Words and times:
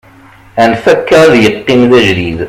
anef 0.61 0.83
akka 0.93 1.15
ad 1.23 1.33
yeqqim 1.43 1.81
d 1.89 1.91
ajdid 1.99 2.39